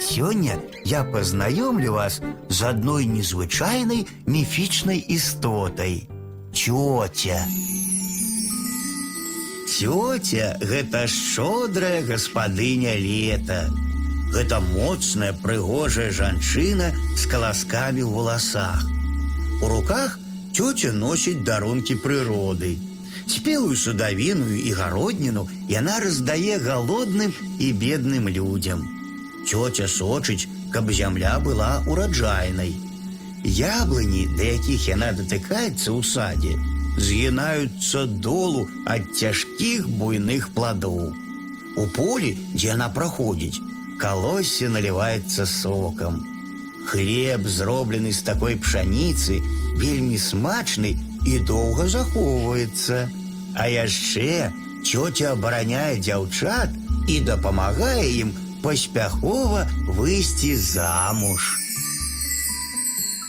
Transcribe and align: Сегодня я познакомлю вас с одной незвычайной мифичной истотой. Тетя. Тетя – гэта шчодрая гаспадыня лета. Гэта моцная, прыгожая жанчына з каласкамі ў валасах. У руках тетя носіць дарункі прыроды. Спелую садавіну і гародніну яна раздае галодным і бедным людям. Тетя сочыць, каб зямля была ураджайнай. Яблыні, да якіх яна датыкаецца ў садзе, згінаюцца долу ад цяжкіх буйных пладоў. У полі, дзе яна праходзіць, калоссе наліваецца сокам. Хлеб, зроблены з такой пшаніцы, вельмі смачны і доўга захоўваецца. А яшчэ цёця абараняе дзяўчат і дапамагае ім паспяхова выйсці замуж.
Сегодня 0.00 0.59
я 0.85 1.03
познакомлю 1.03 1.93
вас 1.93 2.21
с 2.49 2.61
одной 2.61 3.05
незвычайной 3.05 4.07
мифичной 4.25 5.03
истотой. 5.07 6.07
Тетя. 6.53 7.45
Тетя – 9.67 10.61
гэта 10.61 11.07
шчодрая 11.07 12.03
гаспадыня 12.03 12.95
лета. 12.95 13.69
Гэта 14.31 14.59
моцная, 14.59 15.33
прыгожая 15.33 16.11
жанчына 16.11 16.93
з 17.17 17.23
каласкамі 17.27 18.03
ў 18.03 18.11
валасах. 18.11 18.83
У 19.61 19.67
руках 19.67 20.19
тетя 20.53 20.91
носіць 20.91 21.43
дарункі 21.43 21.99
прыроды. 22.03 22.77
Спелую 23.27 23.75
садавіну 23.75 24.47
і 24.55 24.71
гародніну 24.71 25.47
яна 25.69 25.99
раздае 25.99 26.59
галодным 26.59 27.31
і 27.59 27.71
бедным 27.73 28.27
людям. 28.27 28.87
Тетя 29.46 29.86
сочыць, 29.86 30.48
каб 30.72 30.90
зямля 30.90 31.38
была 31.38 31.82
ураджайнай. 31.86 32.74
Яблыні, 33.44 34.26
да 34.36 34.48
якіх 34.56 34.88
яна 34.90 35.12
датыкаецца 35.14 35.92
ў 35.94 36.02
садзе, 36.02 36.54
згінаюцца 36.98 38.06
долу 38.24 38.66
ад 38.84 39.06
цяжкіх 39.14 39.86
буйных 39.88 40.50
пладоў. 40.56 41.12
У 41.76 41.84
полі, 41.94 42.32
дзе 42.54 42.72
яна 42.72 42.88
праходзіць, 42.88 43.60
калоссе 44.00 44.68
наліваецца 44.72 45.46
сокам. 45.46 46.24
Хлеб, 46.86 47.46
зроблены 47.46 48.12
з 48.12 48.22
такой 48.26 48.56
пшаніцы, 48.56 49.38
вельмі 49.76 50.18
смачны 50.18 50.96
і 51.26 51.38
доўга 51.50 51.86
захоўваецца. 51.92 53.06
А 53.54 53.68
яшчэ 53.68 54.50
цёця 54.84 55.32
абараняе 55.36 55.98
дзяўчат 56.02 56.74
і 57.08 57.20
дапамагае 57.30 58.06
ім 58.22 58.34
паспяхова 58.61 59.67
выйсці 59.87 60.55
замуж. 60.55 61.60